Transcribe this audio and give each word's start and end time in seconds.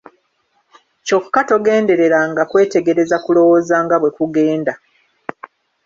Kyokka 1.05 1.39
togendereranga 1.49 2.41
kwetegereza 2.51 3.17
kulowooza 3.23 3.75
nga 3.85 3.95
bwe 4.01 4.11
kugenda. 4.17 4.73